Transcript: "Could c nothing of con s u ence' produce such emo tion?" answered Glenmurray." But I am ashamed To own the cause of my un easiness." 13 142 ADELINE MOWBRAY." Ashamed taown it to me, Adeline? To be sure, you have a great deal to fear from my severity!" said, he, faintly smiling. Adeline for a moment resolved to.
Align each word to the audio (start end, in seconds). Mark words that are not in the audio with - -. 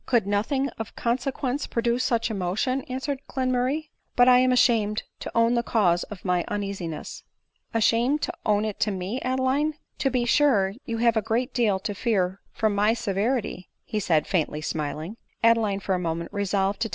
"Could 0.07 0.23
c 0.23 0.29
nothing 0.31 0.69
of 0.79 0.95
con 0.95 1.13
s 1.19 1.27
u 1.27 1.47
ence' 1.47 1.67
produce 1.67 2.03
such 2.03 2.31
emo 2.31 2.55
tion?" 2.55 2.81
answered 2.89 3.19
Glenmurray." 3.29 3.89
But 4.15 4.27
I 4.27 4.39
am 4.39 4.51
ashamed 4.51 5.03
To 5.19 5.31
own 5.35 5.53
the 5.53 5.61
cause 5.61 6.01
of 6.05 6.25
my 6.25 6.43
un 6.47 6.63
easiness." 6.63 7.23
13 7.73 8.13
142 8.17 8.31
ADELINE 8.31 8.31
MOWBRAY." 8.31 8.49
Ashamed 8.49 8.59
taown 8.63 8.69
it 8.71 8.79
to 8.79 8.91
me, 8.91 9.21
Adeline? 9.29 9.73
To 9.99 10.09
be 10.09 10.25
sure, 10.25 10.73
you 10.85 10.97
have 10.97 11.15
a 11.17 11.21
great 11.21 11.53
deal 11.53 11.77
to 11.81 11.93
fear 11.93 12.41
from 12.51 12.73
my 12.73 12.95
severity!" 12.95 13.69
said, 13.99 14.25
he, 14.25 14.29
faintly 14.31 14.61
smiling. 14.61 15.17
Adeline 15.43 15.79
for 15.79 15.93
a 15.93 15.99
moment 15.99 16.33
resolved 16.33 16.79
to. 16.81 16.89